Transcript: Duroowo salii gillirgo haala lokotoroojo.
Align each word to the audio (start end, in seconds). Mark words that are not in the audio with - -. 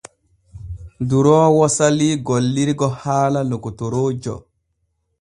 Duroowo 1.11 1.69
salii 1.75 2.09
gillirgo 2.31 2.91
haala 3.05 3.47
lokotoroojo. 3.53 4.39